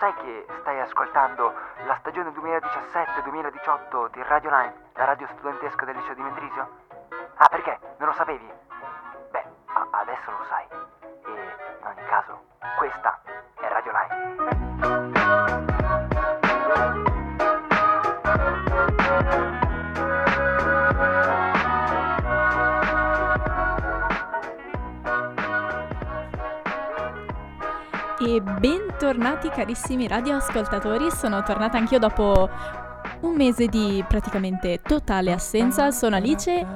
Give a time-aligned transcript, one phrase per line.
[0.00, 1.52] sai che stai ascoltando
[1.84, 6.68] la stagione 2017-2018 di Radio 9, la radio studentesca del liceo di Mendrisio?
[7.34, 7.78] Ah, perché?
[7.98, 8.50] Non lo sapevi?
[9.30, 9.44] Beh,
[9.90, 10.64] adesso lo sai.
[10.70, 12.44] E in ogni caso,
[12.78, 13.20] questa
[13.60, 15.10] è Radio 9.
[28.22, 28.40] E
[29.00, 32.50] bentornati carissimi radioascoltatori, sono tornata anch'io dopo
[33.20, 36.66] un mese di praticamente totale assenza, sono Alice.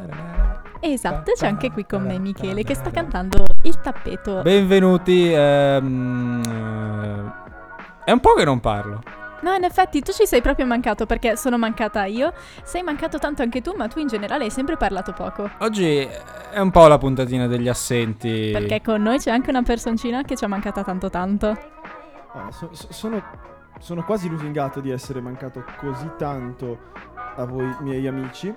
[0.81, 4.41] Esatto, c'è anche qui con me Michele che sta cantando il tappeto.
[4.41, 5.31] Benvenuti.
[5.31, 9.03] ehm, eh, è un po' che non parlo.
[9.43, 13.43] No, in effetti tu ci sei proprio mancato perché sono mancata io, sei mancato tanto
[13.43, 15.51] anche tu, ma tu in generale hai sempre parlato poco.
[15.59, 16.09] Oggi
[16.51, 18.49] è un po' la puntatina degli assenti.
[18.51, 21.74] Perché con noi c'è anche una personcina che ci ha mancata tanto tanto.
[22.35, 23.23] Ah, so- so- sono,
[23.79, 26.79] sono quasi lusingato di essere mancato così tanto
[27.37, 28.53] a voi miei amici.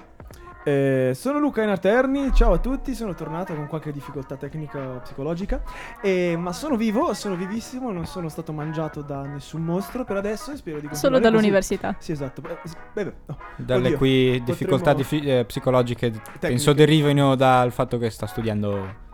[0.64, 5.62] Eh, sono Luca Inaterni, ciao a tutti, sono tornato con qualche difficoltà tecnica o psicologica,
[6.02, 10.52] eh, ma sono vivo, sono vivissimo, non sono stato mangiato da nessun mostro per adesso
[10.52, 11.24] e spero di continuare Solo così.
[11.24, 11.96] dall'università.
[12.00, 12.42] Sì, esatto.
[12.42, 12.58] Beh,
[12.94, 13.38] beh, no.
[13.56, 16.74] Dalle Oddio, qui difficoltà potremmo- diffi- eh, psicologiche penso Tecniche.
[16.74, 19.06] derivino dal fatto che sta studiando.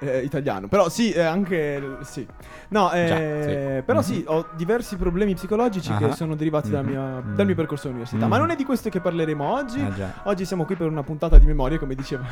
[0.00, 2.26] Eh, italiano, però sì, eh, anche sì.
[2.68, 3.82] No, eh, Già, sì.
[3.86, 4.04] però Mhm.
[4.04, 5.96] sì, ho diversi problemi psicologici Ah.
[5.98, 6.84] che sono derivati Mhm.
[6.86, 7.34] mia- Mhm.
[7.36, 8.26] dal mio percorso all'università.
[8.26, 8.40] Ma Mhm.
[8.42, 9.80] non è di questo che parleremo oggi.
[9.80, 10.20] Ah.
[10.24, 12.24] Oggi siamo qui per una puntata di memoria, come diceva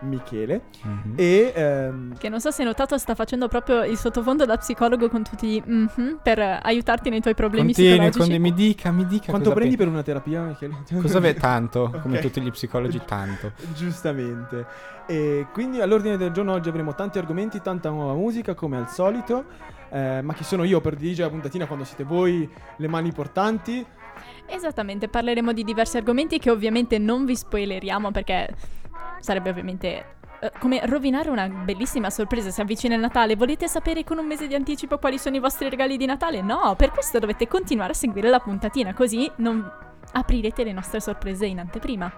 [0.00, 0.62] Michele.
[0.82, 1.12] Mhm.
[1.16, 5.08] E ehm, Che non so se hai notato, sta facendo proprio il sottofondo da psicologo
[5.08, 8.38] con tutti gli mhm per aiutarti nei tuoi problemi Continui, psicologici.
[8.38, 9.26] mi dica, mi dica.
[9.30, 10.74] quanto cosa prendi pe- per una terapia, Michele?
[11.00, 11.38] Cosa vedi?
[11.40, 12.22] Tanto, come Ok.
[12.22, 13.52] tutti gli psicologi, tanto.
[13.74, 14.66] Giustamente.
[15.06, 19.44] E quindi all'ordine del giorno oggi avremo tanti argomenti, tanta nuova musica, come al solito.
[19.90, 23.86] Eh, ma chi sono io per dirigere la puntatina quando siete voi le mani portanti?
[24.46, 28.48] Esattamente, parleremo di diversi argomenti che ovviamente non vi spoileriamo perché
[29.20, 32.50] sarebbe ovviamente eh, come rovinare una bellissima sorpresa.
[32.50, 35.68] Si avvicina il Natale, volete sapere con un mese di anticipo quali sono i vostri
[35.68, 36.42] regali di Natale?
[36.42, 39.70] No, per questo dovete continuare a seguire la puntatina, così non
[40.12, 42.12] aprirete le nostre sorprese in anteprima.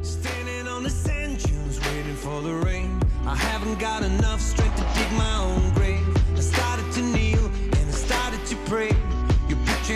[0.00, 3.00] Standing on the sand dunes, waiting for the rain.
[3.26, 4.63] I haven't got enough strength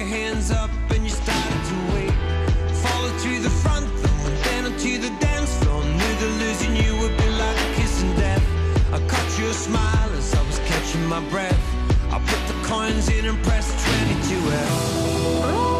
[0.08, 2.14] hands up and you started to wait.
[2.82, 3.86] Followed to the front,
[4.44, 5.84] then onto the dance floor.
[5.84, 8.42] Knew that losing you would be like kissing death.
[8.90, 11.60] I caught your smile as I was catching my breath.
[12.10, 15.77] I put the coins in and pressed 22L.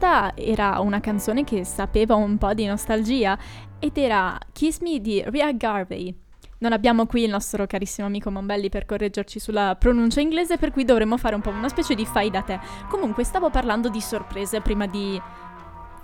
[0.00, 3.38] Questa era una canzone che sapeva un po' di nostalgia
[3.78, 6.14] ed era Kiss Me di Ria Garvey.
[6.60, 10.86] Non abbiamo qui il nostro carissimo amico Mombelli per correggerci sulla pronuncia inglese, per cui
[10.86, 12.58] dovremmo fare un po' una specie di fai da te.
[12.88, 15.20] Comunque, stavo parlando di sorprese prima di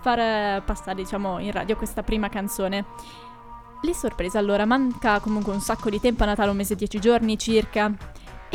[0.00, 2.84] far eh, passare, diciamo, in radio questa prima canzone.
[3.81, 6.98] Le sorprese, allora, manca comunque un sacco di tempo a Natale, un mese e dieci
[6.98, 7.90] giorni circa.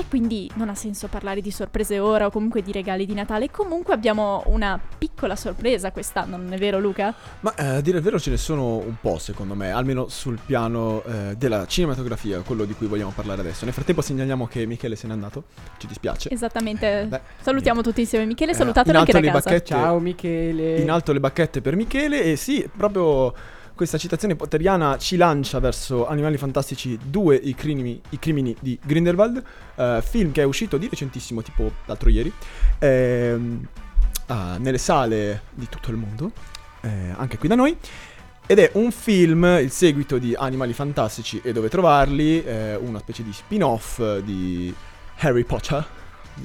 [0.01, 3.51] E quindi non ha senso parlare di sorprese ora o comunque di regali di Natale.
[3.51, 7.13] Comunque abbiamo una piccola sorpresa quest'anno, non è vero Luca?
[7.42, 10.39] Ma eh, a dire il vero ce ne sono un po' secondo me, almeno sul
[10.44, 13.63] piano eh, della cinematografia, quello di cui vogliamo parlare adesso.
[13.65, 15.44] Nel frattempo segnaliamo che Michele se n'è andato,
[15.77, 16.31] ci dispiace.
[16.33, 17.06] Esattamente.
[17.07, 19.50] Beh, Salutiamo tutti insieme Michele, Eh, salutatelo in anche da alto le casa.
[19.51, 20.77] bacchette- Ciao Michele.
[20.80, 23.31] In alto le bacchette per Michele e sì, proprio
[23.81, 29.43] questa citazione potteriana ci lancia verso Animali Fantastici 2, i crimini, i crimini di Grindelwald,
[29.73, 32.31] eh, film che è uscito di recentissimo, tipo l'altro ieri,
[32.77, 33.67] ehm,
[34.27, 36.31] ah, nelle sale di tutto il mondo,
[36.81, 37.75] eh, anche qui da noi.
[38.45, 43.23] Ed è un film, il seguito di Animali Fantastici e dove trovarli, eh, una specie
[43.23, 44.71] di spin-off eh, di
[45.21, 45.83] Harry Potter.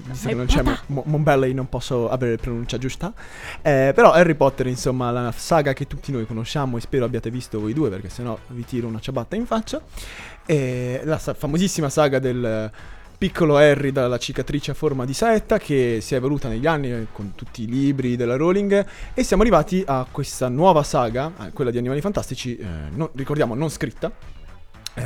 [0.04, 3.12] Visto che non c'è Mo- Mo- Mombelli, non posso avere la pronuncia giusta.
[3.62, 7.60] Eh, però Harry Potter, insomma, la saga che tutti noi conosciamo e spero abbiate visto
[7.60, 9.80] voi due, perché sennò vi tiro una ciabatta in faccia.
[10.44, 12.70] Eh, la sa- famosissima saga del
[13.18, 17.06] piccolo Harry dalla cicatrice a forma di saetta che si è evoluta negli anni eh,
[17.12, 21.78] con tutti i libri della Rowling e siamo arrivati a questa nuova saga, quella di
[21.78, 24.12] Animali Fantastici, eh, non- ricordiamo non scritta,
[24.96, 25.02] eh,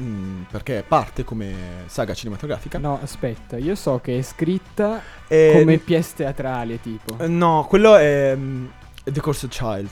[0.00, 1.54] mm, perché parte come
[1.86, 2.78] saga cinematografica.
[2.78, 7.16] No, aspetta, io so che è scritta E- come pièce teatrale, tipo.
[7.18, 8.66] Eh, No, quello è mm,
[9.04, 9.88] The Cursed Child,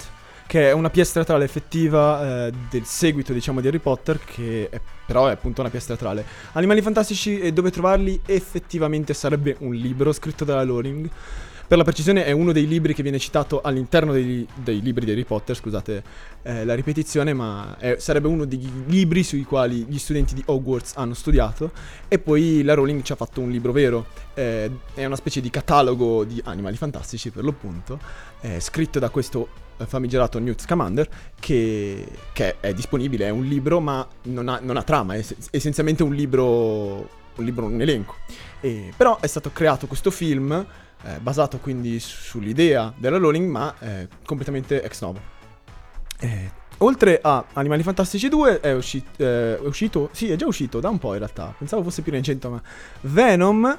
[0.46, 4.80] che è una pièce teatrale effettiva eh, del seguito, diciamo, di Harry Potter, che è-
[5.06, 6.24] però è appunto una pièce teatrale.
[6.52, 11.08] Animali Fantastici e dove trovarli effettivamente sarebbe un libro scritto dalla Rowling.
[11.66, 15.12] Per la precisione è uno dei libri che viene citato all'interno dei, dei libri di
[15.12, 16.02] Harry Potter, scusate
[16.42, 20.92] eh, la ripetizione, ma è- sarebbe uno dei libri sui quali gli studenti di Hogwarts
[20.96, 21.72] hanno studiato
[22.06, 25.48] e poi la Rowling ci ha fatto un libro vero, eh, è una specie di
[25.48, 27.98] catalogo di animali fantastici per l'appunto,
[28.42, 29.48] eh, scritto da questo
[29.86, 31.08] famigerato Newt Scamander
[31.40, 35.34] che, che è disponibile, è un libro ma non ha, non ha trama, è es-
[35.50, 38.16] essenzialmente un libro, un libro, un elenco.
[38.60, 40.64] E- però è stato creato questo film
[41.04, 45.20] eh, basato quindi su- sull'idea della Rowling ma eh, completamente ex novo.
[46.20, 50.80] Eh, oltre a Animali Fantastici 2 è, usci- eh, è uscito, sì è già uscito
[50.80, 52.62] da un po' in realtà, pensavo fosse più recente ma
[53.02, 53.78] Venom,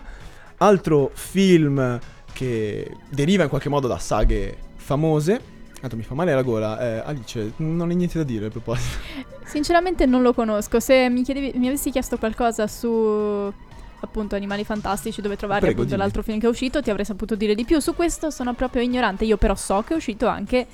[0.58, 2.00] altro film
[2.34, 5.54] che deriva in qualche modo da saghe famose.
[5.80, 8.98] Tanto mi fa male la gola, eh, Alice, non hai niente da dire a proposito.
[9.46, 10.80] Sinceramente non lo conosco.
[10.80, 13.54] Se mi, chiedevi- mi avessi chiesto qualcosa su
[14.02, 16.02] appunto Animali Fantastici, dove trovarli, Prego, appunto dimmi.
[16.08, 17.80] l'altro film che è uscito, ti avrei saputo dire di più.
[17.80, 19.26] Su questo sono proprio ignorante.
[19.26, 20.68] Io però so che è uscito anche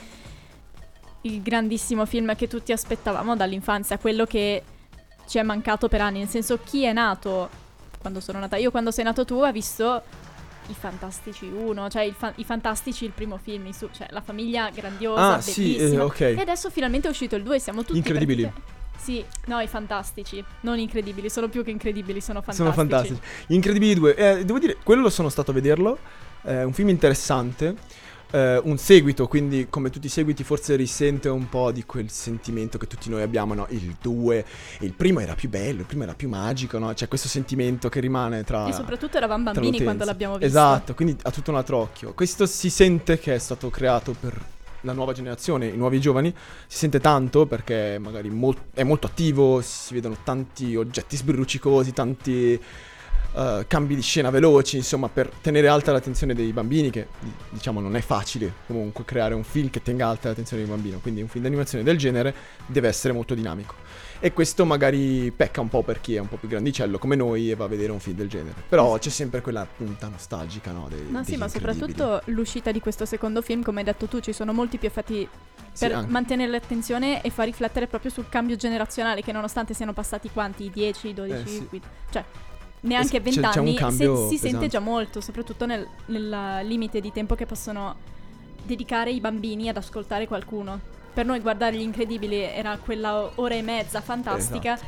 [1.21, 4.63] il grandissimo film che tutti aspettavamo dall'infanzia, quello che
[5.27, 6.19] ci è mancato per anni.
[6.19, 7.49] Nel senso, chi è nato
[7.99, 10.01] quando sono nata io, quando sei nato tu, ha visto
[10.67, 15.35] i Fantastici 1, cioè fa- i Fantastici il primo film, su- cioè la famiglia grandiosa,
[15.35, 16.03] Ah, sì, eh, bellissima.
[16.05, 16.19] ok.
[16.21, 18.43] E adesso finalmente è uscito il 2 siamo tutti Incredibili.
[18.43, 22.69] pratica- Sì, no, i fantastici, non incredibili, sono più che incredibili, sono fantastici.
[22.69, 23.19] Sono fantastici.
[23.47, 25.97] Gli Incredibili 2, eh, devo dire, quello sono stato a vederlo,
[26.43, 27.75] è un film interessante,
[28.29, 32.77] eh, un seguito, quindi come tutti i seguiti forse risente un po' di quel sentimento
[32.77, 33.65] che tutti noi abbiamo, no?
[33.69, 34.45] Il 2,
[34.81, 36.93] il primo era più bello, il primo era più magico, no?
[36.93, 38.67] C'è questo sentimento che rimane tra...
[38.67, 39.83] E soprattutto eravamo bambini l'utenza.
[39.83, 40.47] quando l'abbiamo visto.
[40.47, 42.13] Esatto, quindi ha tutto un altro occhio.
[42.13, 46.33] Questo si sente che è stato creato per la nuova generazione, i nuovi giovani,
[46.67, 52.59] si sente tanto perché magari mol- è molto attivo, si vedono tanti oggetti sbrucicosi, tanti
[53.33, 57.79] eh, cambi di scena veloci, insomma, per tenere alta l'attenzione dei bambini, che di- diciamo
[57.79, 61.27] non è facile comunque creare un film che tenga alta l'attenzione del bambino, quindi un
[61.27, 62.33] film d'animazione del genere
[62.65, 63.75] deve essere molto dinamico.
[64.23, 67.49] E questo magari pecca un po' per chi è un po' più grandicello come noi
[67.49, 68.53] e va a vedere un film del genere.
[68.69, 70.87] Però c'è sempre quella punta nostalgica, no?
[70.89, 74.31] Dei, No, sì, ma soprattutto l'uscita di questo secondo film, come hai detto tu, ci
[74.31, 75.27] sono molti più effetti
[75.71, 76.11] Sì, per anche.
[76.11, 80.69] mantenere l'attenzione e far riflettere proprio sul cambio generazionale che nonostante siano passati quanti?
[80.69, 81.65] 10, 12, Eh, sì.
[81.67, 82.23] 15, cioè
[82.81, 87.35] neanche un 20 anni, se- si sente già molto, soprattutto nel, nel limite di tempo
[87.35, 87.95] che possono
[88.63, 90.79] dedicare i bambini ad ascoltare qualcuno.
[91.13, 94.79] Per noi guardare gli incredibili era quella ora e mezza fantastica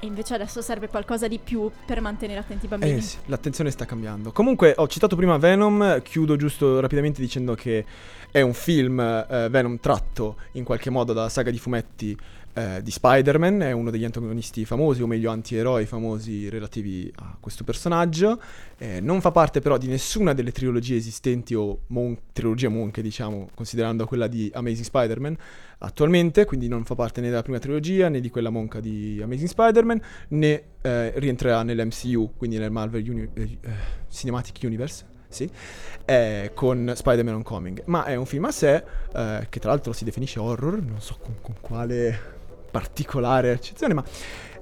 [0.00, 2.98] e invece adesso serve qualcosa di più per mantenere attenti i bambini.
[2.98, 4.32] Eh sì, l'attenzione sta cambiando.
[4.32, 7.84] Comunque, ho citato prima Venom, chiudo giusto rapidamente dicendo che
[8.30, 12.16] è un film, eh, Venom, tratto in qualche modo dalla saga di fumetti
[12.58, 17.62] eh, di Spider-Man, è uno degli antagonisti famosi, o meglio antieroi famosi relativi a questo
[17.62, 18.40] personaggio.
[18.76, 23.48] Eh, non fa parte però di nessuna delle trilogie esistenti o mon- trilogie monche, diciamo,
[23.54, 25.36] considerando quella di Amazing Spider-Man
[25.78, 29.48] attualmente, quindi non fa parte né della prima trilogia né di quella monca di Amazing
[29.48, 30.00] Spider-Man,
[30.30, 33.70] né eh, rientrerà nell'MCU, quindi nel Marvel Uni- eh, eh,
[34.08, 35.16] Cinematic Universe.
[35.30, 35.46] Sì,
[36.06, 38.82] eh, con Spider-Man Homecoming, ma è un film a sé
[39.14, 42.36] eh, che tra l'altro si definisce horror, non so con, con quale
[42.70, 44.04] particolare accezione, ma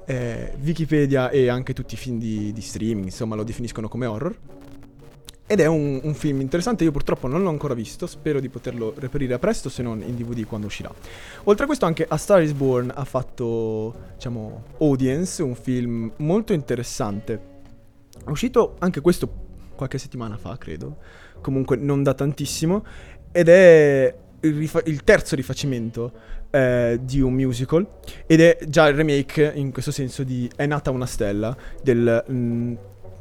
[0.06, 4.38] eh, Wikipedia e anche tutti i film di, di streaming, insomma, lo definiscono come horror.
[5.48, 8.94] Ed è un, un film interessante, io purtroppo non l'ho ancora visto, spero di poterlo
[8.96, 10.92] reperire a presto, se non in DVD quando uscirà.
[11.44, 16.52] Oltre a questo anche A Star is Born ha fatto, diciamo, Audience, un film molto
[16.52, 17.54] interessante.
[18.25, 19.44] È uscito anche questo
[19.76, 20.96] qualche settimana fa, credo,
[21.40, 22.84] comunque non da tantissimo,
[23.30, 26.12] ed è il, rifa- il terzo rifacimento
[26.56, 27.86] eh, di un musical
[28.25, 32.75] ed è già il remake in questo senso di È nata una stella del mm,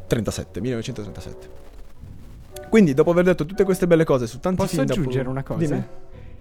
[0.08, 1.50] 37, 1937.
[2.70, 5.30] Quindi dopo aver detto tutte queste belle cose su tanti Posso film da aggiungere po-
[5.30, 5.66] una cosa?
[5.66, 5.84] Dimmi.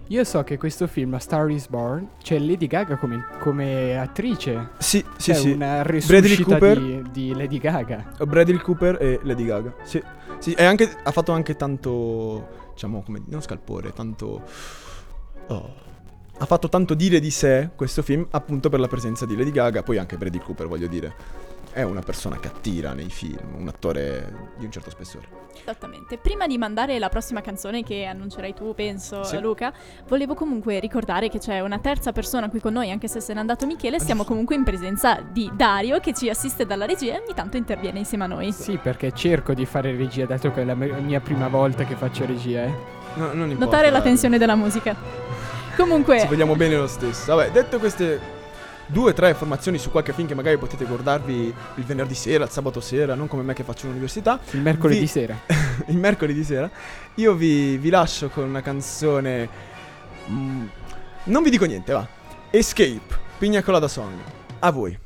[0.09, 4.69] Io so che questo film, A Star is Born, c'è Lady Gaga come, come attrice.
[4.77, 5.51] Sì, sì, C'è sì.
[5.51, 6.79] una Bradley Cooper.
[6.79, 8.11] di, di Lady Gaga.
[8.19, 9.73] Bradley Cooper e Lady Gaga.
[9.83, 10.01] Sì,
[10.37, 14.43] sì e anche, ha fatto anche tanto, diciamo, come, non scalpore, tanto...
[15.47, 15.73] oh,
[16.37, 19.83] ha fatto tanto dire di sé questo film appunto per la presenza di Lady Gaga,
[19.83, 21.43] poi anche Bradley Cooper, voglio dire.
[21.71, 25.27] È una persona che attira nei film, un attore di un certo spessore.
[25.59, 26.17] Esattamente.
[26.17, 29.41] Prima di mandare la prossima canzone che annuncerai tu, penso, Sì.
[29.41, 29.73] Luca,
[30.07, 33.39] volevo comunque ricordare che c'è una terza persona qui con noi, anche se se n'è
[33.39, 33.99] andato Michele.
[33.99, 37.99] Siamo comunque in presenza di Dario che ci assiste dalla regia e ogni tanto interviene
[37.99, 38.53] insieme a noi.
[38.53, 42.25] Sì, perché cerco di fare regia, dato che è la mia prima volta che faccio
[42.25, 42.73] regia, eh.
[43.15, 43.65] No, non importa.
[43.65, 44.95] Notare la tensione della musica.
[45.75, 47.35] Comunque, Ci vogliamo bene lo stesso.
[47.35, 48.19] Vabbè, detto queste
[48.87, 52.49] due o tre informazioni su qualche film che magari potete guardarvi il venerdì sera, il
[52.51, 55.35] sabato sera, non come me che faccio l'università, Il mercoledì Vi- sera.
[55.87, 56.69] il mercoledì sera,
[57.15, 59.49] io vi, vi lascio con una canzone...
[60.29, 60.65] mm,
[61.25, 62.07] non vi dico niente, va.
[62.51, 63.01] Escape,
[63.37, 64.13] Pigna Colada Song.
[64.59, 64.97] A voi.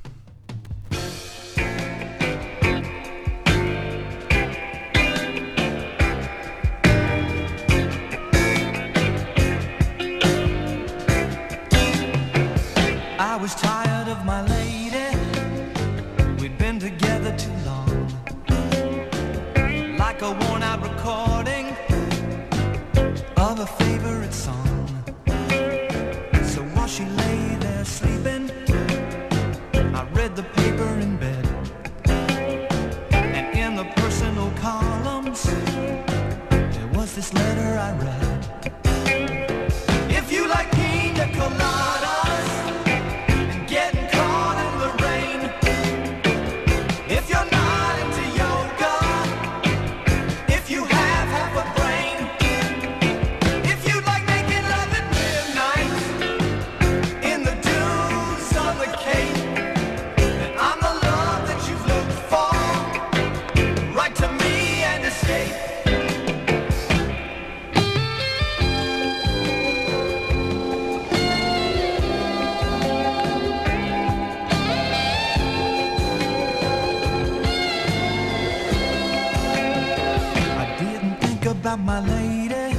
[81.73, 82.75] About my lady.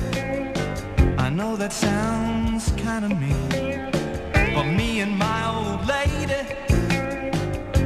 [1.17, 3.89] I know that sounds kind of mean.
[4.33, 6.43] But me and my old lady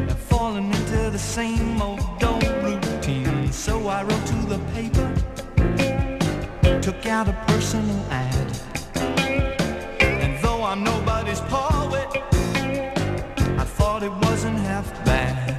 [0.08, 3.52] have fallen into the same old old routine.
[3.52, 5.08] So I wrote to the paper,
[6.80, 8.48] took out a personal ad.
[10.00, 12.08] And though I'm nobody's poet,
[13.62, 15.53] I thought it wasn't half bad.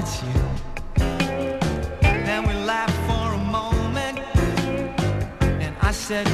[0.00, 0.40] It's you.
[2.00, 4.18] Then we laughed for a moment,
[5.64, 6.26] and I said,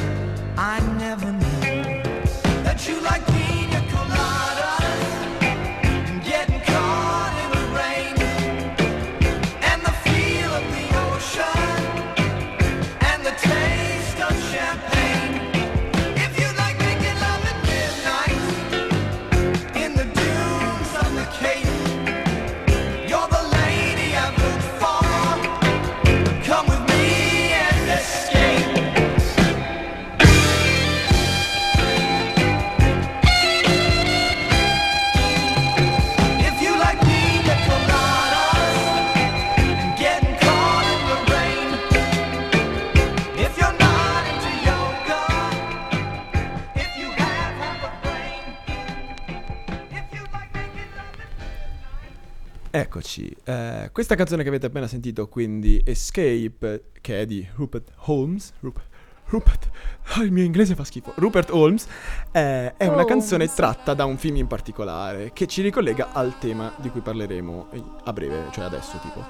[52.97, 58.53] Eccoci, eh, questa canzone che avete appena sentito, quindi Escape, che è di Rupert Holmes,
[58.61, 58.81] Rup-
[59.25, 59.69] Rupert,
[60.15, 61.85] ah, il mio inglese fa schifo, Rupert Holmes,
[62.31, 66.73] eh, è una canzone tratta da un film in particolare che ci ricollega al tema
[66.77, 69.23] di cui parleremo eh, a breve, cioè adesso tipo.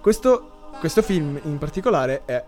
[0.00, 2.44] Questo, questo film in particolare è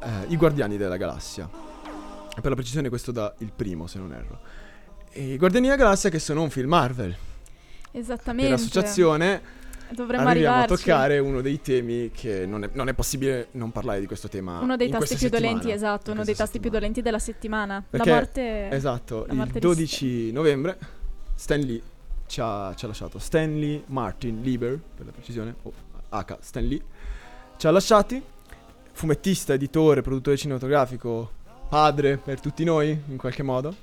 [0.00, 4.40] eh, I Guardiani della Galassia, per la precisione questo da il primo se non erro.
[5.10, 7.14] E I Guardiani della Galassia che sono un film Marvel,
[7.90, 8.50] Esattamente.
[8.50, 10.90] per associazione Dovremmo arriviamo arrivarci.
[10.90, 14.28] a toccare uno dei temi che non è, non è possibile non parlare di questo
[14.28, 14.58] tema.
[14.60, 17.84] Uno dei tasti più dolenti, esatto, uno dei tasti più dolenti della settimana.
[17.88, 18.70] Perché- la morte...
[18.70, 20.78] Esatto, la il morte di 12 novembre
[21.34, 21.82] Stan Lee
[22.26, 23.18] ci ha, ci ha lasciato.
[23.18, 25.72] Stanley Martin Lieber, per la precisione, o
[26.08, 26.36] H.
[26.40, 26.82] Stan Lee,
[27.56, 28.22] ci ha lasciati.
[28.92, 31.30] Fumettista, editore, produttore cinematografico,
[31.68, 33.74] padre per tutti noi, in qualche modo.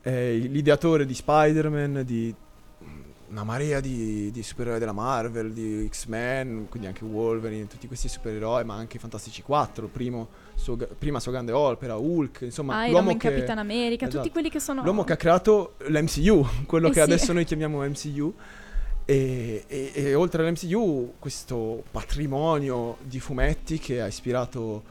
[0.00, 2.34] È l'ideatore di Spider-Man, di
[3.30, 8.64] una marea di, di supereroi della Marvel, di X-Men, quindi anche Wolverine, tutti questi supereroi,
[8.64, 13.18] ma anche Fantastici 4, primo suo, prima sua grande opera, Hulk, insomma, Iron l'uomo Man,
[13.18, 13.28] che...
[13.30, 14.22] Capitan America, esatto.
[14.22, 14.82] tutti quelli che sono...
[14.82, 17.00] L'uomo che ha creato l'MCU, quello Eh che sì.
[17.00, 18.34] adesso noi chiamiamo MCU.
[19.04, 24.82] E, e- e oltre all'MCU, questo patrimonio di fumetti che ha ispirato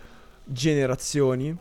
[0.43, 1.56] generazioni.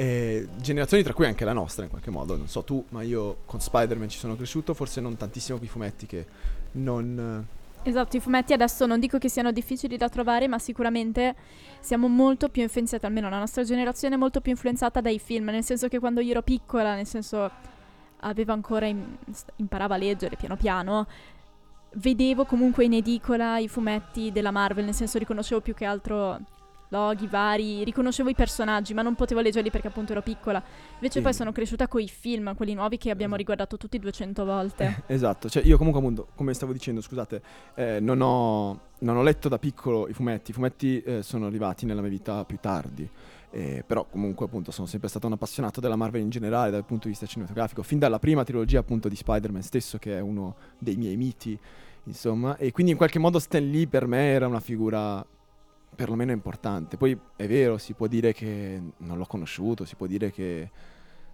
[0.00, 2.36] E generazioni tra cui anche la nostra in qualche modo.
[2.36, 4.72] Non so tu, ma io con Spider-Man ci sono cresciuto.
[4.72, 6.24] Forse non tantissimo con i fumetti che
[6.72, 7.44] non.
[7.82, 11.34] Esatto, i fumetti adesso non dico che siano difficili da trovare, ma sicuramente
[11.80, 15.64] siamo molto più influenzati, almeno la nostra generazione è molto più influenzata dai film, nel
[15.64, 17.50] senso che quando io ero piccola, nel senso
[18.20, 19.16] avevo ancora im-
[19.56, 21.06] imparavo a leggere piano piano,
[21.94, 26.38] vedevo comunque in edicola i fumetti della Marvel, nel senso riconoscevo più che altro
[26.88, 30.62] loghi vari, riconoscevo i personaggi, ma non potevo leggerli perché appunto ero piccola.
[30.94, 31.20] Invece Sì.
[31.20, 35.02] poi sono cresciuta con i film, quelli nuovi che abbiamo riguardato tutti 200 volte.
[35.06, 37.42] Esatto, cioè io comunque appunto, come stavo dicendo, scusate,
[37.74, 41.86] eh, non, ho, non ho letto da piccolo i fumetti, i fumetti eh, sono arrivati
[41.86, 43.08] nella mia vita più tardi,
[43.50, 47.04] eh, però comunque appunto sono sempre stato un appassionato della Marvel in generale dal punto
[47.04, 50.96] di vista cinematografico, fin dalla prima trilogia appunto di Spider-Man stesso che è uno dei
[50.96, 51.58] miei miti,
[52.04, 55.24] insomma, e quindi in qualche modo Stan Lee per me era una figura
[55.94, 56.96] perlomeno importante.
[56.96, 60.70] Poi è vero, si può dire che non l'ho conosciuto, si può dire che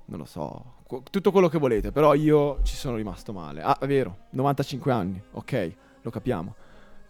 [0.06, 3.62] non lo so, qu- tutto quello che volete, però io ci sono rimasto male.
[3.62, 6.54] Ah, è vero, 95 anni, ok, lo capiamo.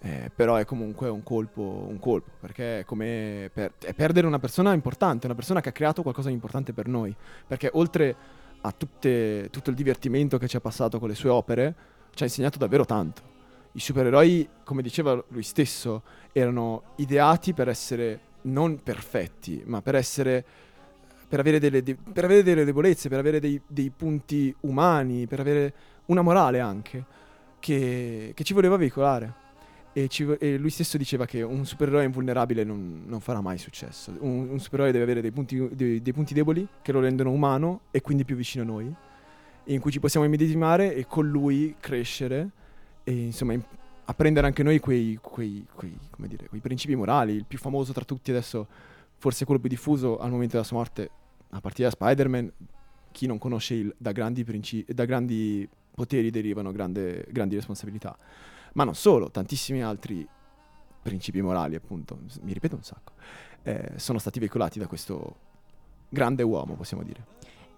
[0.01, 4.39] Eh, però è comunque un colpo, un colpo, perché è come per- è perdere una
[4.39, 7.15] persona importante, una persona che ha creato qualcosa di importante per noi.
[7.47, 8.15] Perché oltre
[8.61, 11.75] a tutte- tutto il divertimento che ci ha passato con le sue opere,
[12.15, 13.33] ci ha insegnato davvero tanto.
[13.77, 20.45] I supereroi, come diceva lui stesso, erano ideati per essere non perfetti, ma per essere
[21.27, 25.41] per avere delle, de- per avere delle debolezze, per avere dei, dei punti umani, per
[25.41, 25.73] avere
[26.07, 27.05] una morale anche,
[27.59, 29.43] che, che ci voleva veicolare.
[29.93, 34.13] E, ci e lui stesso diceva che un supereroe invulnerabile non, non farà mai successo.
[34.21, 37.81] Un, un supereroe deve avere dei punti, dei- dei punti deboli che lo rendono umano
[37.91, 38.95] e quindi più vicino a noi,
[39.65, 42.51] in cui ci possiamo immedesimare e con lui crescere
[43.05, 43.65] e insomma im-
[44.07, 47.35] apprendere anche noi quei, quei, quei, dire, quei principi morali.
[47.35, 48.67] Il più famoso tra tutti adesso,
[49.17, 51.11] forse quello più diffuso al momento della sua morte,
[51.51, 52.53] a partire da Spider-Man,
[53.13, 58.17] chi non conosce il da grandi, princi- da grandi poteri derivano grande- grandi responsabilità.
[58.73, 60.27] Ma non solo, tantissimi altri
[61.01, 63.13] principi morali, appunto, mi ripeto un sacco,
[63.63, 65.37] eh, sono stati veicolati da questo
[66.09, 67.25] grande uomo, possiamo dire.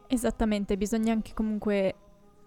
[0.06, 1.94] Esattamente, bisogna anche comunque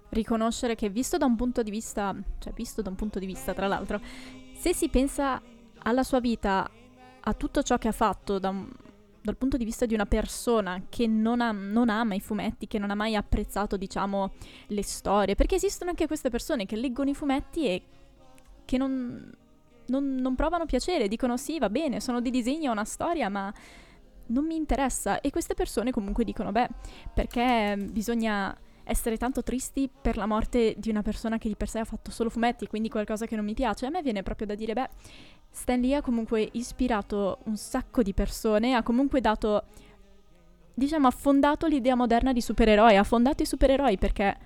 [0.10, 3.54] riconoscere che visto da un punto di vista, cioè visto da un punto di vista
[3.54, 4.00] tra l'altro,
[4.54, 5.41] se si pensa
[5.80, 6.69] alla sua vita,
[7.22, 8.54] a tutto ciò che ha fatto da
[9.22, 12.80] dal punto di vista di una persona che non, ha- non ama i fumetti, che
[12.80, 14.32] non ha mai apprezzato, diciamo,
[14.67, 17.84] le storie, perché esistono anche queste persone che leggono i fumetti e
[18.65, 19.32] che non,
[19.88, 23.54] non, non provano piacere, dicono sì, va bene, sono di disegno, ho una storia, ma
[24.28, 25.22] non mi interessa.
[25.22, 26.69] E queste persone comunque dicono, beh,
[27.13, 28.56] perché bisogna
[28.89, 32.12] essere tanto tristi per la morte di una persona che di per sé ha fatto
[32.12, 33.86] solo fumetti, quindi qualcosa che non mi piace.
[33.86, 34.89] A me viene proprio da dire, beh,
[35.49, 39.63] Stan Lee ha comunque ispirato un sacco di persone, ha comunque dato,
[40.73, 44.38] diciamo, ha fondato l'idea moderna di supereroi, ha fondato i supereroi perché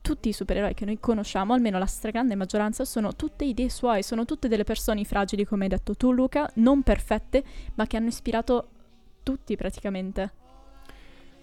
[0.00, 4.24] tutti i supereroi che noi conosciamo, almeno la stragrande maggioranza, sono tutte idee suoi, sono
[4.24, 7.44] tutte delle persone fragili, come hai detto tu Luca, non perfette,
[7.74, 8.68] ma che hanno ispirato
[9.22, 10.37] tutti praticamente.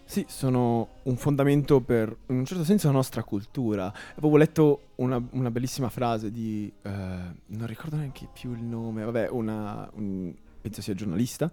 [0.07, 3.91] Sì, sono un fondamento per, in un certo senso, la nostra cultura.
[4.15, 9.29] Avevo letto una, una bellissima frase di, eh, non ricordo neanche più il nome, vabbè,
[9.29, 11.51] una, un- penso sia giornalista,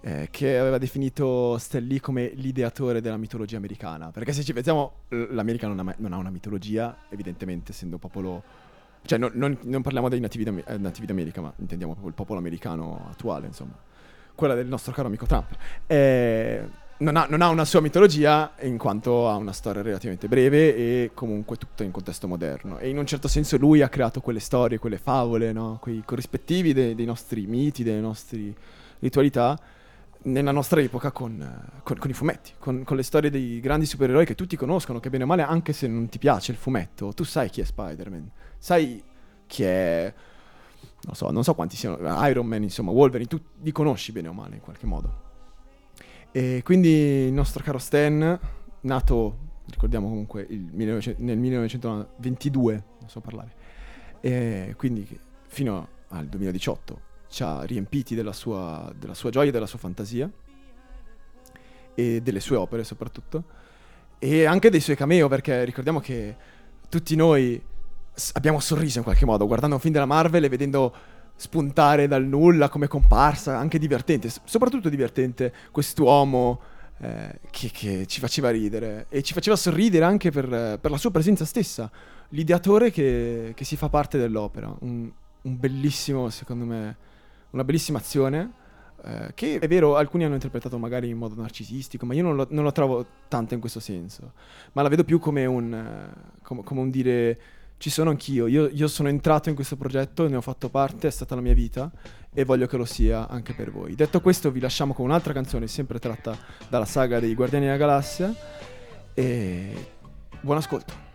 [0.00, 4.10] eh, che aveva definito Lee come l'ideatore della mitologia americana.
[4.12, 8.42] Perché se ci pensiamo, l'America non ha, non ha una mitologia, evidentemente, essendo popolo...
[9.02, 12.16] Cioè, non, non- non parliamo dei nativi, d'Ame- eh, nativi d'America, ma intendiamo proprio il
[12.16, 13.76] popolo americano attuale, insomma.
[14.36, 15.56] Quella del nostro caro amico Trump.
[15.86, 20.74] Eh, non ha, non ha una sua mitologia in quanto ha una storia relativamente breve
[20.74, 22.78] e comunque tutta in contesto moderno.
[22.78, 25.78] E in un certo senso lui ha creato quelle storie, quelle favole, no?
[25.80, 28.54] quei corrispettivi de- dei nostri miti, delle nostre
[28.98, 29.58] ritualità
[30.22, 31.38] nella nostra epoca con,
[31.84, 35.10] con- con i fumetti, con, con le storie dei grandi supereroi che tutti conoscono, che
[35.10, 38.28] bene o male, anche se non ti piace il fumetto, tu sai chi è Spider-Man,
[38.58, 39.02] sai
[39.46, 40.12] chi è...
[41.00, 44.32] Non so, non so quanti siano, Iron Man, insomma, Wolverine, tu li conosci bene o
[44.32, 45.27] male in qualche modo.
[46.32, 46.88] E quindi
[47.26, 48.38] il nostro caro Stan,
[48.80, 53.54] nato, ricordiamo comunque, il 1900 nel 1922, non so parlare,
[54.20, 55.06] e quindi
[55.46, 60.30] fino al 2018 ci ha riempiti della sua, della sua gioia della sua fantasia
[61.94, 63.44] e delle sue opere soprattutto
[64.18, 66.36] e anche dei suoi cameo perché ricordiamo che
[66.88, 67.60] tutti noi
[68.32, 70.94] abbiamo sorriso in qualche modo guardando un film della Marvel e vedendo
[71.40, 76.60] spuntare dal nulla come comparsa, anche divertente, soprattutto divertente quest'uomo
[76.98, 81.12] eh, che, che ci faceva ridere e ci faceva sorridere anche per, per la sua
[81.12, 81.88] presenza stessa,
[82.30, 85.08] l'ideatore che, che si fa parte dell'opera, un,
[85.42, 86.96] un bellissimo, secondo me,
[87.50, 88.52] una bellissima azione.
[89.04, 92.46] eh, che è vero, alcuni hanno interpretato magari in modo narcisistico, ma io non lo,
[92.50, 94.32] non lo trovo tanto in questo senso.
[94.72, 97.40] Ma la vedo più come un, come, come un dire:
[97.78, 101.10] ci sono anch'io, io, io sono entrato in questo progetto, ne ho fatto parte, è
[101.10, 101.90] stata la mia vita
[102.32, 103.94] e voglio che lo sia anche per voi.
[103.94, 106.36] Detto questo, vi lasciamo con un'altra canzone, sempre tratta
[106.68, 108.34] dalla saga dei Guardiani della Galassia.
[109.14, 109.92] E
[110.40, 111.07] buon ascolto.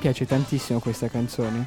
[0.00, 1.66] Piace tantissimo questa canzone.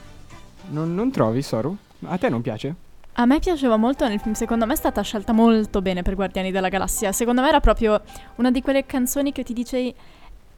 [0.71, 1.77] Non, non trovi, Soru?
[2.05, 2.75] A te non piace?
[3.13, 6.51] A me piaceva molto nel film, secondo me è stata scelta molto bene per Guardiani
[6.51, 7.11] della Galassia.
[7.11, 8.01] Secondo me era proprio
[8.37, 9.93] una di quelle canzoni che ti dicevi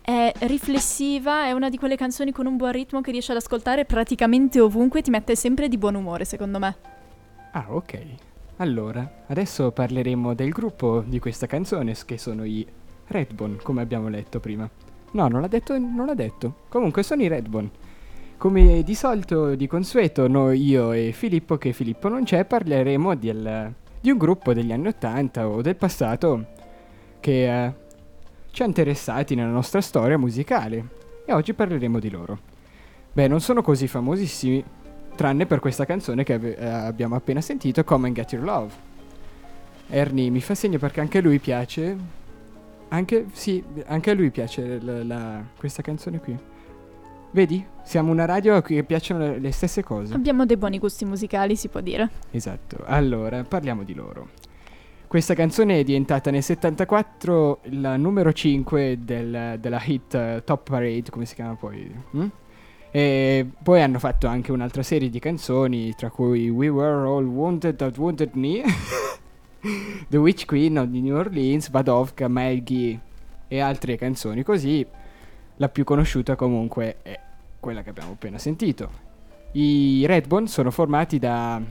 [0.01, 3.85] è riflessiva, è una di quelle canzoni con un buon ritmo che riesci ad ascoltare
[3.85, 6.75] praticamente ovunque e ti mette sempre di buon umore, secondo me.
[7.51, 8.05] Ah, ok.
[8.57, 12.65] Allora, adesso parleremo del gruppo di questa canzone, che sono i
[13.07, 14.69] Redbone, come abbiamo letto prima.
[15.15, 16.55] No, non l'ha detto, non l'ha detto.
[16.67, 17.69] Comunque sono i Redbone.
[18.37, 23.73] Come di solito, di consueto, noi, io e Filippo, che Filippo non c'è, parleremo del-
[24.01, 26.45] di un gruppo degli anni 80 o del passato
[27.21, 27.73] che eh,
[28.51, 30.85] ci ha interessati nella nostra storia musicale.
[31.25, 32.37] E oggi parleremo di loro.
[33.13, 34.61] Beh, non sono così famosissimi,
[35.15, 38.73] tranne per questa canzone che ave- eh, abbiamo appena sentito, Come and Get Your Love.
[39.87, 42.23] Ernie mi fa segno perché anche lui piace.
[42.95, 46.35] Anche, sì, anche a lui piace la- la- questa canzone qui.
[47.31, 47.65] Vedi?
[47.83, 50.13] Siamo una radio a cui piacciono le- le stesse cose.
[50.13, 52.09] Abbiamo dei buoni gusti musicali, si può dire.
[52.31, 54.29] Esatto, allora parliamo di loro.
[55.07, 61.09] Questa canzone è diventata nel 74 la numero 5 del- della hit eh, Top Parade,
[61.09, 61.93] come si chiama poi?
[62.15, 62.25] mm?
[62.91, 67.81] E poi hanno fatto anche un'altra serie di canzoni, tra cui We Were All Wounded
[67.81, 68.63] at Wounded Knee,
[70.07, 72.99] The Witch Queen of New Orleans, Badovka, Maggie
[73.47, 74.85] e altre canzoni così.
[75.57, 77.19] La più conosciuta comunque è
[77.59, 79.03] quella che abbiamo appena sentito.
[79.53, 81.61] I Redbone sono formati da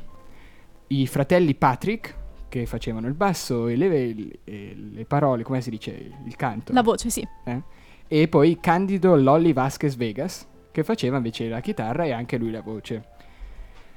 [0.89, 2.15] i fratelli Patrick
[2.49, 6.73] che facevano il basso e le, e le parole, come si dice, il canto.
[6.73, 7.27] La voce, sì.
[7.45, 7.63] eh?
[8.07, 12.61] E poi Candido Lolly Vasquez Vegas che faceva invece la chitarra e anche lui la
[12.61, 13.14] voce.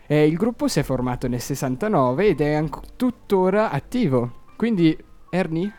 [0.10, 4.46] Eh, il gruppo si è formato nel 69 ed è anc- tuttora attivo.
[4.56, 4.98] Quindi,
[5.30, 5.72] Ernie,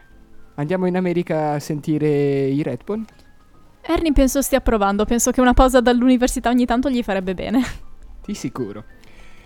[0.57, 3.05] andiamo in America a sentire i Redbone?
[3.81, 7.63] Ernie penso stia provando, penso che una pausa dall'università ogni tanto gli farebbe bene.
[8.25, 8.85] Di sicuro.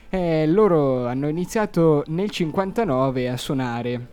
[0.09, 4.09] Eh, loro hanno iniziato nel 59 a suonare,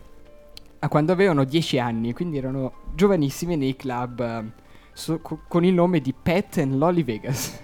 [0.78, 4.44] a quando avevano 10 anni, quindi erano giovanissimi nei club eh,
[4.92, 7.60] so- co- con il nome di Pet and Lolly Vegas.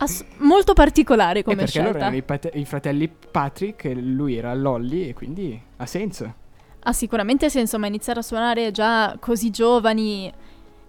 [0.00, 2.06] Ass- molto particolare Eh, come perché loro scelta.
[2.06, 6.34] erano i, pat- i fratelli Patrick e lui era Lolly e quindi ha senso.
[6.80, 10.32] Ha sicuramente senso, ma iniziare a suonare già così giovani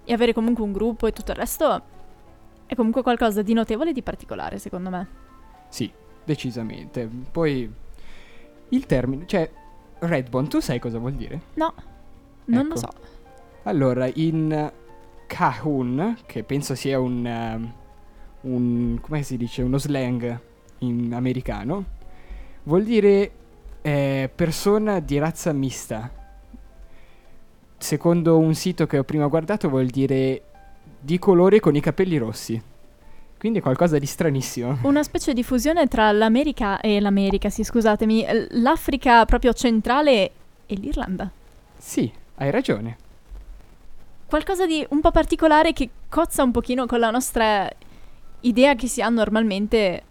[0.05, 1.81] e avere comunque un gruppo e tutto il resto
[2.67, 5.07] è comunque qualcosa di notevole e di particolare, secondo me.
[5.69, 5.91] Sì,
[6.23, 7.09] decisamente.
[7.31, 7.71] Poi
[8.69, 9.49] il termine, cioè
[9.99, 11.41] Redbone, tu sai cosa vuol dire?
[11.55, 11.73] No,
[12.45, 12.69] non Ecco.
[12.73, 12.87] lo so.
[13.63, 14.71] Allora, in
[15.27, 17.73] Kahun, che penso sia un, ehm,
[18.41, 20.39] un come si dice, uno slang
[20.80, 21.86] in americano,
[22.63, 23.32] vuol dire
[23.82, 26.12] eh, persona di razza mista.
[27.78, 30.43] Secondo un sito che ho prima guardato vuol dire
[30.99, 32.62] di colore con i capelli rossi.
[33.38, 34.80] Quindi è qualcosa di stranissimo.
[34.84, 40.32] Una specie di fusione tra l'America e l'America, sì, scusatemi, l'Africa proprio centrale
[40.65, 41.32] e l'Irlanda.
[41.78, 42.97] Sì, hai ragione.
[44.28, 47.67] Qualcosa di un po' particolare che cozza un pochino con la nostra
[48.41, 50.04] idea che si ha normalmente,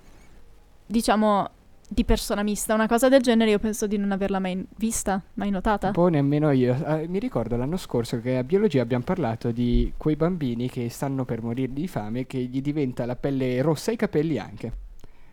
[0.86, 1.50] diciamo,
[1.88, 2.74] di persona mista.
[2.74, 5.88] Una cosa del genere io penso di non averla mai vista, mai notata.
[5.88, 6.76] Un po' nemmeno io.
[6.84, 11.24] Ah, mi ricordo l'anno scorso che a biologia abbiamo parlato di quei bambini che stanno
[11.24, 14.72] per morire di fame che gli diventa la pelle rossa e i capelli anche.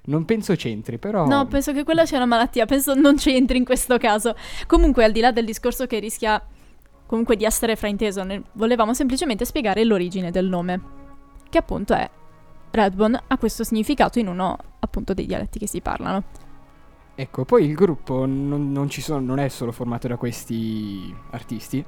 [0.08, 1.26] Non penso c'entri, però...
[1.26, 4.36] No, penso che quella sia una malattia, penso non c'entri in questo caso.
[4.68, 6.42] Comunque, al di là del discorso che rischia
[7.08, 10.80] comunque di essere frainteso, ne- volevamo semplicemente spiegare l'origine del nome,
[11.50, 12.08] che appunto è
[12.76, 16.24] Redbone, ha questo significato in uno appunto dei dialetti che si parlano.
[17.16, 21.84] Ecco, poi il gruppo non, non ci sono, non è solo formato da questi artisti,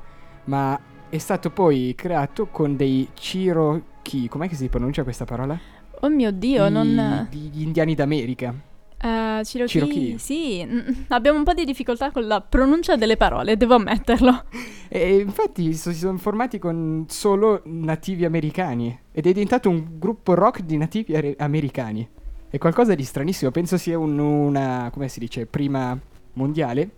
[0.46, 4.30] ma è stato poi creato con dei Cherokee.
[4.30, 5.60] Com'è che si pronuncia questa parola?
[6.00, 7.28] Oh mio Dio, I- non...
[7.32, 8.54] Gli indiani d'America.
[9.00, 10.18] Eh, Cherokee, Cherokee.
[10.18, 10.80] sì, mm,
[11.10, 14.44] abbiamo un po' di difficoltà con la pronuncia delle parole, devo ammetterlo.
[14.90, 18.98] E infatti so- si sono formati con solo nativi americani.
[19.12, 22.08] Ed è diventato un gruppo rock di nativi are- americani.
[22.50, 23.52] È qualcosa di stranissimo.
[23.52, 26.00] Penso sia un- una, come si dice, prima
[26.34, 26.90] mondiale.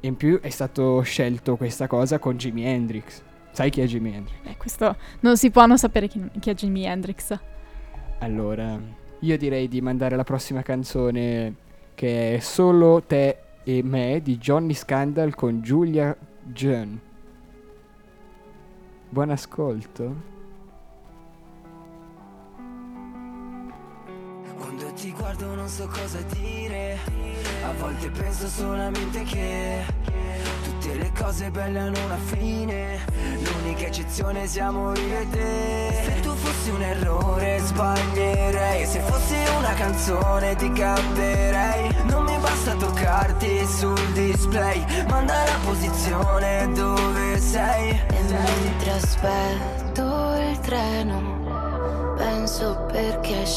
[0.00, 3.22] E in più è stato scelto questa cosa con Jimi Hendrix.
[3.52, 4.36] Sai chi è Jimi Hendrix?
[4.42, 7.38] Eh, questo non si può non sapere chi, chi è Jimi Hendrix.
[8.18, 8.80] Allora,
[9.24, 11.54] io direi di mandare la prossima canzone
[11.94, 17.00] che è Solo te e me di Johnny Scandal con Giulia Jean.
[19.08, 20.33] Buon ascolto.
[24.64, 26.98] Quando ti guardo non so cosa dire.
[27.64, 29.84] A volte penso solamente che
[30.62, 32.98] Tutte le cose belle hanno una fine.
[33.42, 36.02] L'unica eccezione siamo io e te.
[36.04, 38.86] Se tu fossi un errore sbaglierei.
[38.86, 46.72] Se fossi una canzone ti capirei Non mi basta toccarti sul display Manda la posizione
[46.72, 47.90] dove sei.
[47.90, 52.14] E mentre aspetto il treno.
[52.16, 52.83] Penso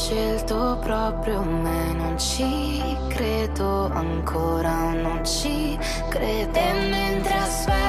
[0.08, 1.92] scelto proprio me.
[1.92, 6.58] Non ci credo ancora, non ci credo.
[6.58, 7.87] E mentre aspetto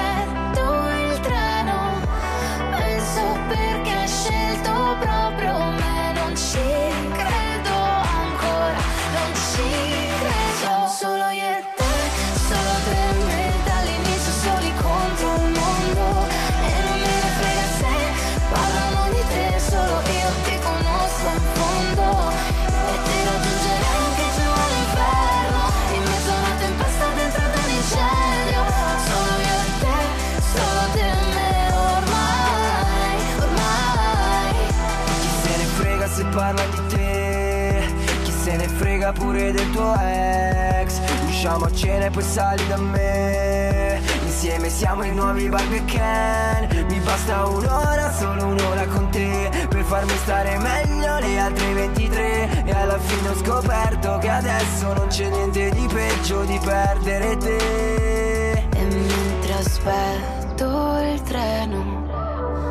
[39.10, 41.00] frega pure del tuo ex.
[41.28, 44.02] Usciamo a cena e poi sali da me.
[44.24, 46.86] Insieme siamo i nuovi Barbie e Ken.
[46.88, 52.72] Mi basta un'ora, solo un'ora con te Per farmi stare meglio le altre 23 E
[52.72, 58.68] alla fine ho scoperto che adesso non c'è niente di peggio di perdere te.
[58.70, 62.08] E mentre aspetto il treno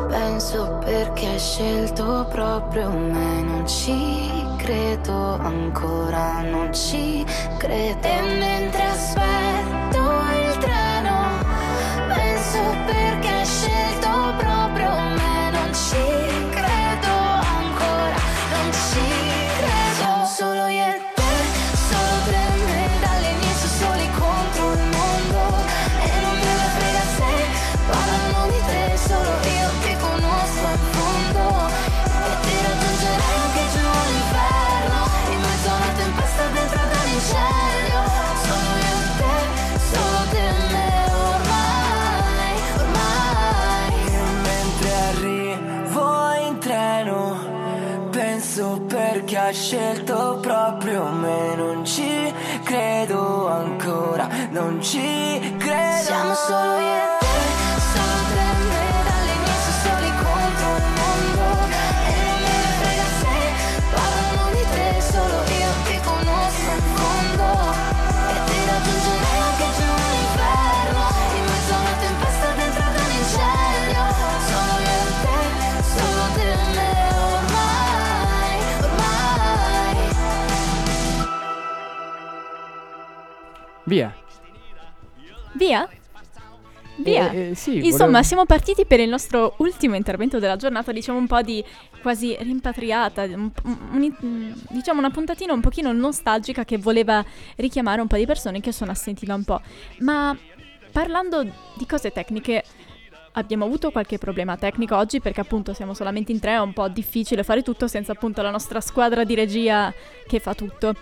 [0.09, 4.38] Penso perché hai scelto proprio me Non ci
[4.69, 7.25] credo ancora, non ci
[7.57, 8.07] credo.
[8.07, 11.17] E mentre aspetto il treno
[12.13, 13.18] Penso perché
[49.49, 51.55] ha scelto proprio me.
[51.55, 52.31] Non ci
[52.63, 55.48] credo ancora, non ci
[87.21, 87.31] Via.
[87.31, 91.17] Eh, eh, sì, Insomma, volevo- siamo partiti per il nostro ultimo intervento della giornata, diciamo
[91.17, 91.63] un po' di
[92.01, 97.23] quasi rimpatriata, un- un- diciamo una puntatina un pochino nostalgica che voleva
[97.57, 99.61] richiamare un po' di persone che sono assenti da un po'.
[99.99, 100.35] Ma
[100.91, 102.63] parlando di cose tecniche,
[103.33, 106.87] abbiamo avuto qualche problema tecnico oggi perché appunto siamo solamente in tre, è un po'
[106.89, 109.93] difficile fare tutto senza appunto la nostra squadra di regia
[110.27, 110.93] che fa tutto.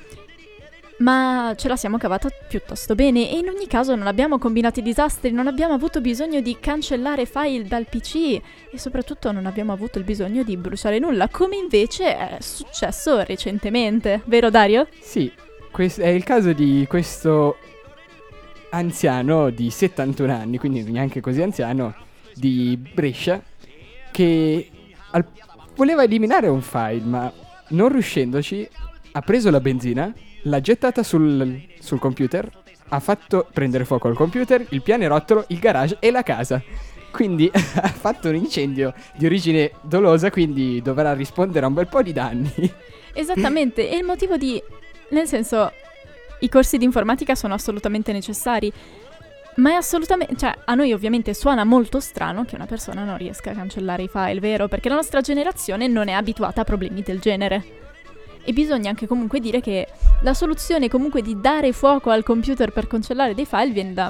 [1.00, 4.84] Ma ce la siamo cavata piuttosto bene e in ogni caso non abbiamo combinato i
[4.84, 8.16] disastri, non abbiamo avuto bisogno di cancellare file dal PC
[8.72, 14.24] e soprattutto non abbiamo avuto il bisogno di bruciare nulla, come invece è successo recentemente,
[14.26, 14.88] vero Dario?
[15.00, 15.32] Sì,
[15.72, 17.58] quest- è il caso di questo
[18.72, 21.94] anziano di 71 anni, quindi neanche così anziano,
[22.34, 23.42] di Brescia,
[24.12, 24.70] che
[25.12, 25.26] al-
[25.76, 27.32] voleva eliminare un file, ma
[27.70, 28.68] non riuscendoci,
[29.12, 30.12] ha preso la benzina,
[30.48, 32.50] l'ha gettata sul, sul computer,
[32.90, 36.62] ha fatto prendere fuoco al computer, il pianerottolo, il garage e la casa.
[37.12, 42.02] Quindi ha fatto un incendio di origine dolosa, quindi dovrà rispondere a un bel po'
[42.02, 42.52] di danni.
[43.14, 44.62] Esattamente, e il motivo di...
[45.10, 45.72] nel senso,
[46.40, 48.72] i corsi di informatica sono assolutamente necessari,
[49.56, 50.36] ma è assolutamente...
[50.36, 54.08] cioè, a noi ovviamente suona molto strano che una persona non riesca a cancellare i
[54.08, 54.68] file, vero?
[54.68, 57.87] Perché la nostra generazione non è abituata a problemi del genere.
[58.48, 59.90] E bisogna anche comunque dire che
[60.22, 64.10] la soluzione comunque di dare fuoco al computer per cancellare dei file viene da...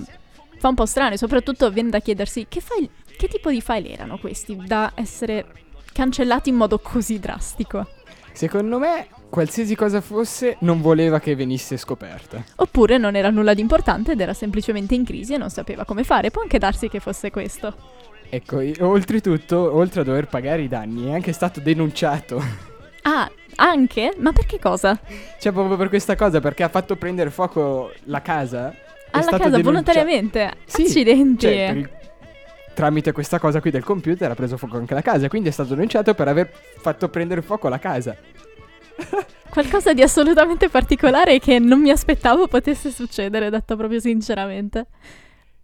[0.60, 2.88] fa un po' strano e soprattutto viene da chiedersi che file...
[3.18, 5.44] che tipo di file erano questi da essere
[5.92, 7.88] cancellati in modo così drastico.
[8.32, 12.44] Secondo me, qualsiasi cosa fosse, non voleva che venisse scoperta.
[12.58, 16.04] Oppure non era nulla di importante ed era semplicemente in crisi e non sapeva come
[16.04, 16.30] fare.
[16.30, 17.76] Può anche darsi che fosse questo.
[18.30, 22.67] Ecco, oltretutto, oltre a dover pagare i danni, è anche stato denunciato.
[23.10, 24.14] Ah, anche?
[24.18, 25.00] Ma per che cosa?
[25.40, 28.74] cioè, proprio per questa cosa, perché ha fatto prendere fuoco la casa.
[29.12, 30.54] Alla casa denuncia- volontariamente?
[30.66, 31.46] Sì, Accidenti.
[31.46, 31.90] cioè, il-
[32.74, 35.30] tramite questa cosa qui del computer ha preso fuoco anche la casa.
[35.30, 38.16] Quindi è stato denunciato per aver fatto prendere fuoco la casa.
[39.50, 44.88] Qualcosa di assolutamente particolare che non mi aspettavo potesse succedere, detto proprio sinceramente.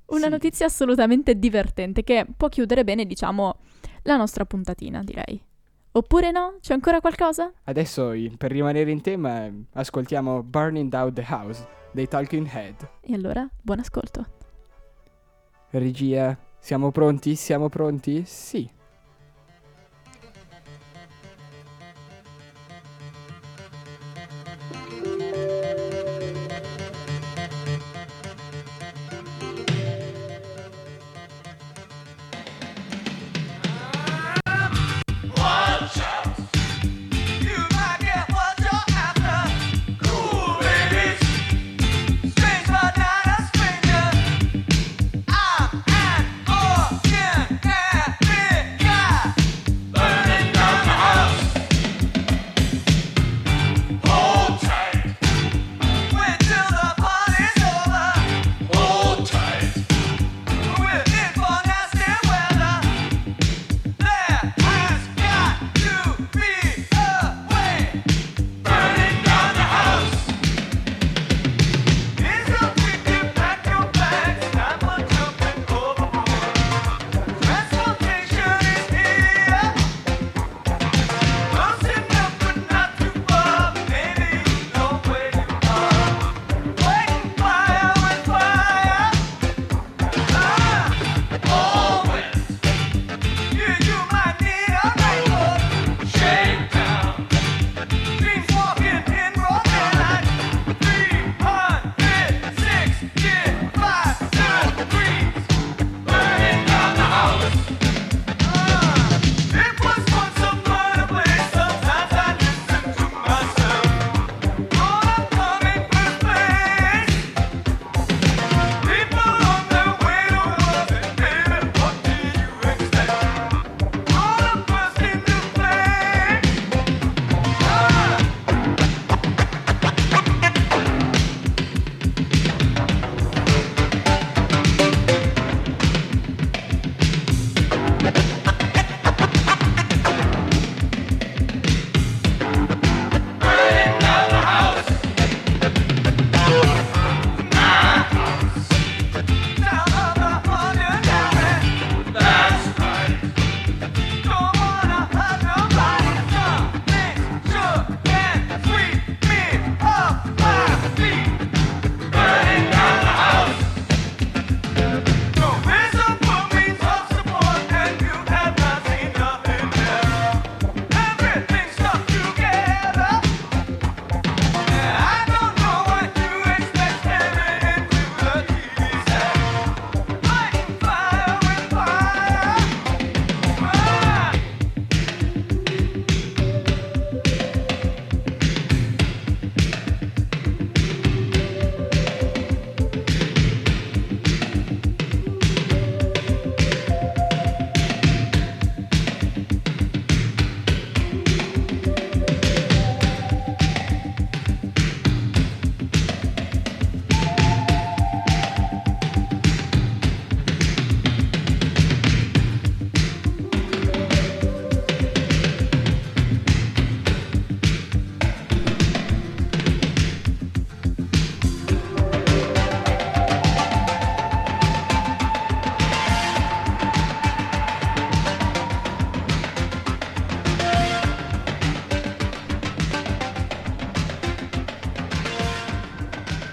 [0.08, 0.30] Una Sì.
[0.30, 3.58] notizia assolutamente divertente che può chiudere bene, diciamo,
[4.04, 5.39] la nostra puntatina, direi.
[5.96, 6.58] Oppure no?
[6.60, 7.52] C'è ancora qualcosa?
[7.66, 12.89] Adesso, per rimanere in tema, ascoltiamo Burning Down the House dei Talking Head.
[13.02, 14.26] E allora, buon ascolto.
[15.70, 17.36] Regia, siamo pronti?
[17.36, 18.24] Siamo pronti?
[18.26, 18.68] Sì.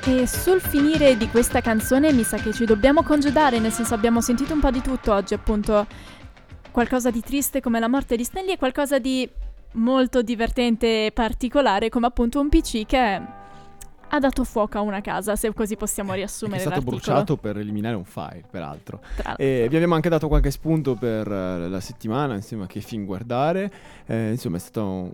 [0.07, 4.21] E sul finire di questa canzone mi sa che ci dobbiamo congedare, nel senso abbiamo
[4.21, 5.87] sentito un po' di tutto oggi, appunto
[6.71, 9.29] qualcosa di triste come la morte di Stanley e qualcosa di
[9.73, 12.99] molto divertente e particolare come appunto un PC che
[14.13, 16.97] ha dato fuoco a una casa, se così possiamo Che è riassumere stato l'articolo.
[17.03, 19.01] bruciato per eliminare un file, peraltro.
[19.37, 23.71] E vi abbiamo anche dato qualche spunto per eh, la settimana, insomma, che film guardare.
[24.07, 25.13] Eh, insomma, è stata un-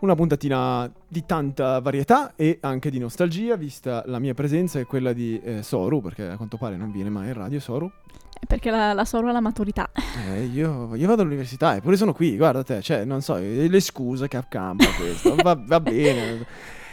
[0.00, 5.12] una puntatina di tanta varietà e anche di nostalgia, vista la mia presenza e quella
[5.12, 7.90] di eh, Soru, perché a quanto pare non viene mai in radio Soru.
[8.38, 9.90] È perché la, la Soro ha la maturità.
[10.28, 14.28] Eh, io, io vado all'università, eppure sono qui, guarda te, cioè, non so, le scuse
[14.28, 16.46] che accampa questo, va, va bene.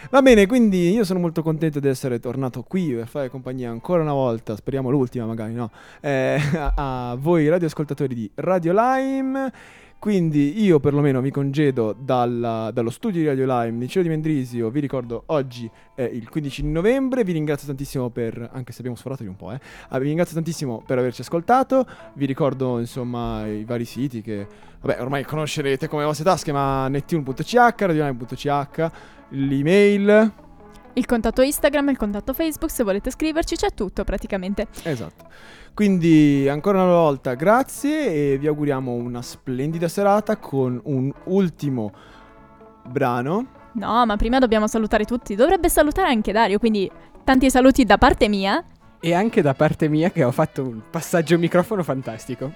[0.10, 4.01] Va bene, quindi io sono molto contento di essere tornato qui per fare compagnia ancora
[4.01, 5.72] una volta, speriamo l'ultima magari, no?
[6.01, 9.51] Eh, a, a voi radioascoltatori di Radio Lime.
[10.04, 14.82] Quindi io perlomeno mi congedo dalla- dallo studio di Radio Lime, Liceo di Mendrisio, vi
[14.82, 19.30] ricordo oggi è il 15 novembre, vi ringrazio tantissimo per, anche se abbiamo sforato di
[19.30, 23.86] un po', eh, ah, vi ringrazio tantissimo per averci ascoltato, vi ricordo insomma i vari
[23.86, 24.45] siti che,
[24.82, 28.89] vabbè ormai conoscerete come vostre tasche, ma nettune.ch, radioline.ch,
[29.30, 30.32] l'email,
[30.95, 34.68] Il contatto Instagram, il contatto Facebook, se volete scriverci c'è tutto praticamente.
[34.84, 35.28] esatto.
[35.74, 41.91] Quindi ancora una volta grazie e vi auguriamo una splendida serata con un ultimo
[42.86, 43.47] brano.
[43.74, 45.34] No, ma prima dobbiamo salutare tutti.
[45.34, 46.89] Dovrebbe salutare anche Dario, quindi
[47.24, 48.63] tanti saluti da parte mia.
[48.99, 52.53] E anche da parte mia che ho fatto un passaggio microfono fantastico.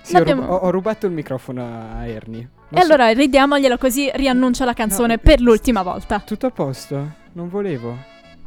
[0.00, 2.48] Sì, ho, ho rubato il microfono a Ernie.
[2.68, 6.20] Non e so- allora ridiamoglielo così riannuncia la canzone No, per l'ultima volta.
[6.20, 7.12] Tutto a posto?
[7.32, 7.94] Non volevo.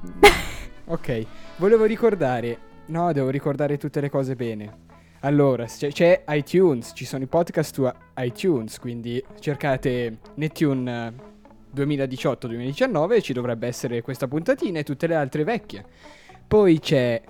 [0.85, 1.25] ok,
[1.57, 2.68] volevo ricordare.
[2.89, 4.87] No, devo ricordare tutte le cose bene.
[5.21, 11.13] Allora, c'è, c'è iTunes, ci sono i podcast su iTunes, quindi cercate Nettune eh,
[11.75, 15.85] 2018-2019 e ci dovrebbe essere questa puntatina e tutte le altre vecchie.
[16.47, 17.21] Poi c'è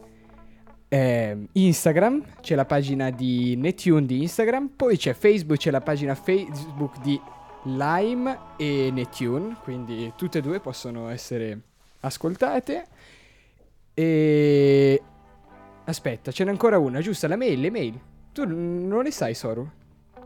[0.87, 6.15] ehm, Instagram, c'è la pagina di Nettune di Instagram, poi c'è Facebook, c'è la pagina
[6.15, 7.19] Facebook di
[7.63, 11.59] Lime e Nettune, quindi tutte e due possono essere
[11.99, 12.85] ascoltate.
[13.93, 15.01] E
[15.89, 17.27] aspetta, ce n'è ancora una, giusta?
[17.27, 17.99] La mail, le mail.
[18.31, 19.67] Tu non le sai, Soru?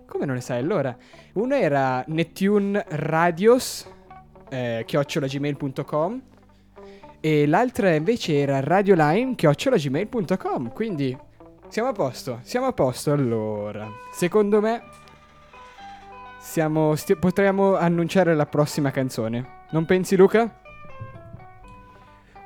[0.05, 0.59] Come non le sai?
[0.59, 0.95] Allora,
[1.33, 3.87] uno era Nettune Radios,
[4.49, 6.21] eh, chiocciolagmail.com
[7.19, 10.71] e l'altra invece era Radiolime, chiocciolagmail.com.
[10.73, 11.17] Quindi
[11.69, 13.11] siamo a posto, siamo a posto.
[13.11, 14.83] Allora, secondo me
[16.39, 19.61] siamo, sti- potremmo annunciare la prossima canzone.
[19.71, 20.59] Non pensi, Luca?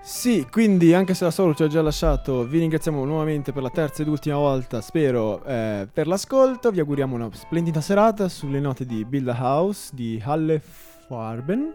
[0.07, 3.69] Sì, quindi anche se la Solo ci ha già lasciato, vi ringraziamo nuovamente per la
[3.69, 6.71] terza ed ultima volta, spero, eh, per l'ascolto.
[6.71, 11.73] Vi auguriamo una splendida serata sulle note di Build a House di Halle Farben.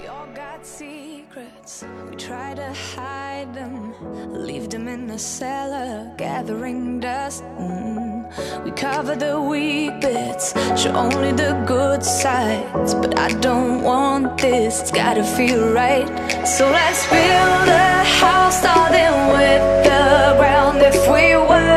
[0.00, 1.84] We all got secrets.
[2.08, 3.92] We try to hide them.
[4.32, 7.42] Leave them in the cellar, gathering dust.
[7.58, 8.13] Mm.
[8.64, 12.94] We cover the weak bits, show only the good sides.
[12.94, 16.08] But I don't want this, it's gotta feel right.
[16.46, 20.78] So let's build a house starting with the ground.
[20.82, 21.73] If we work